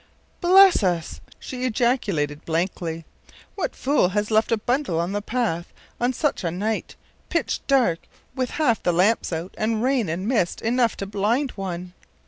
“Bless 0.41 0.81
us!” 0.81 1.21
she 1.37 1.63
ejaculated, 1.63 2.43
blankly. 2.43 3.05
“What 3.53 3.75
fool 3.75 4.09
has 4.09 4.31
left 4.31 4.51
a 4.51 4.57
bundle 4.57 4.99
out 4.99 5.03
on 5.03 5.11
the 5.11 5.21
path 5.21 5.71
on 5.99 6.11
such 6.11 6.43
a 6.43 6.49
night? 6.49 6.95
Pitch 7.29 7.61
dark, 7.67 7.99
with 8.33 8.49
half 8.57 8.81
the 8.81 8.93
lamps 8.93 9.31
out, 9.31 9.53
and 9.59 9.83
rain 9.83 10.09
and 10.09 10.27
mist 10.27 10.59
enough 10.63 10.97
to 10.97 11.05
blind 11.05 11.51
one. 11.51 11.93